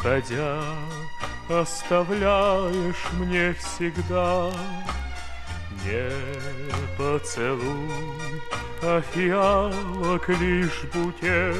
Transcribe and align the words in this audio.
уходя, 0.00 0.62
оставляешь 1.48 3.04
мне 3.18 3.54
всегда 3.54 4.50
не 5.84 6.10
поцелуй, 6.96 7.90
а 8.82 9.02
фиалок 9.12 10.28
лишь 10.28 10.84
букет, 10.94 11.56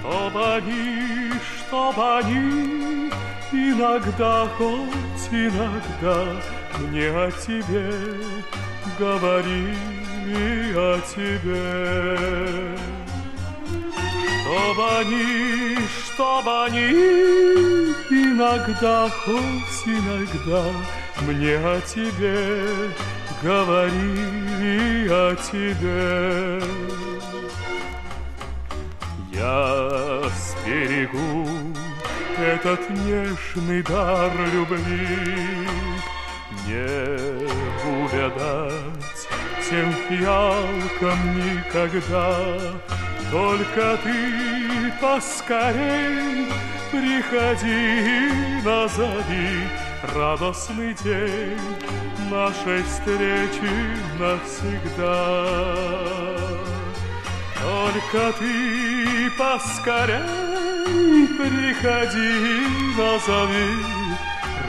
Чтоб 0.00 0.36
они, 0.36 1.32
чтоб 1.58 1.98
они 1.98 3.10
иногда, 3.52 4.48
хоть 4.56 5.28
иногда 5.30 6.24
Мне 6.78 7.10
о 7.10 7.30
тебе 7.30 7.92
говорили 8.98 10.74
о 10.74 11.00
тебе. 11.00 13.05
Чтоб 14.46 14.78
они, 14.78 15.76
чтоб 16.04 16.48
они 16.48 16.92
иногда, 18.10 19.08
хоть 19.08 19.82
иногда 19.86 20.62
Мне 21.22 21.56
о 21.56 21.80
тебе 21.80 22.92
говорили 23.42 25.08
о 25.08 25.34
тебе. 25.34 26.62
Я 29.32 30.22
сберегу 30.38 31.48
этот 32.38 32.88
нежный 32.90 33.82
дар 33.82 34.30
любви, 34.52 35.66
Не 36.68 36.86
увядать 37.84 39.15
тем 39.68 39.92
фиалкам 40.08 41.18
никогда. 41.36 42.58
Только 43.32 43.98
ты 44.04 44.92
поскорей 45.00 46.46
приходи, 46.92 48.62
назови 48.64 49.68
радостный 50.14 50.94
день 51.02 51.58
нашей 52.30 52.82
встречи 52.84 53.74
навсегда. 54.20 55.74
Только 57.60 58.32
ты 58.38 59.30
поскорей 59.36 61.26
приходи, 61.36 62.32
назови 62.96 63.68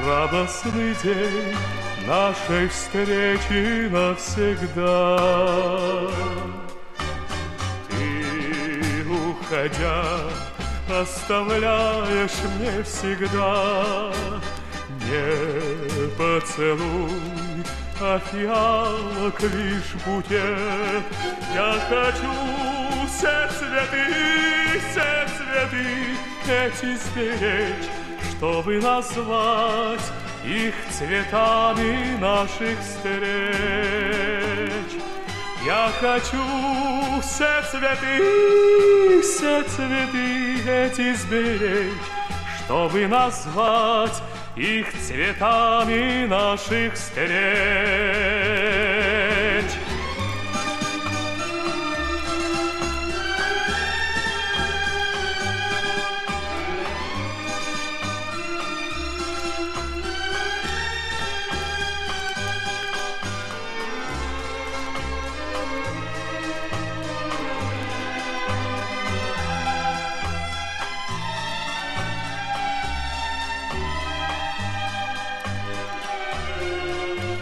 радостный 0.06 0.96
день 1.04 1.87
нашей 2.08 2.70
встречи 2.70 3.90
навсегда. 3.90 5.20
Ты, 7.90 9.06
уходя, 9.10 10.20
оставляешь 10.90 12.40
мне 12.58 12.82
всегда 12.84 14.14
не 15.02 16.08
поцелуй, 16.18 17.12
а 18.00 18.20
фиалок 18.32 19.42
лишь 19.42 19.94
букет. 20.06 21.04
Я 21.54 21.74
хочу 21.90 22.34
все 23.08 23.50
цветы, 23.50 24.80
все 24.90 25.28
цветы 25.36 25.86
эти 26.48 26.96
сберечь, 26.96 27.90
чтобы 28.38 28.80
назвать 28.80 30.00
их 30.48 30.74
цветами 30.90 32.18
наших 32.20 32.80
встреч. 32.80 33.92
Я 35.66 35.90
хочу 36.00 36.42
все 37.22 37.62
цветы, 37.70 39.22
все 39.22 39.64
цветы 39.64 40.62
эти 40.66 41.14
сберечь, 41.16 41.92
чтобы 42.64 43.08
назвать 43.08 44.24
их 44.56 44.88
цветами 45.06 46.26
наших 46.28 46.94
встреч. 46.94 47.28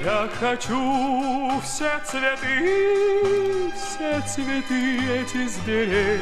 Я 0.06 0.30
хочу 0.40 1.60
все 1.64 2.00
цветы, 2.06 3.72
все 3.76 4.22
цветы 4.22 5.00
эти 5.22 5.48
сберечь, 5.48 6.22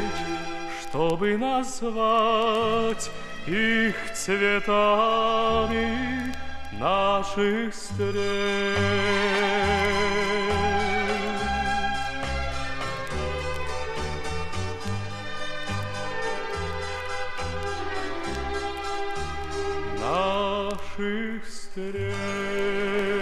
чтобы 0.82 1.38
назвать 1.38 3.12
их 3.46 3.96
цветами 4.14 5.14
наших 6.80 7.74
встреч. 7.74 8.78
Наших 20.00 21.44
встреч. 21.46 23.13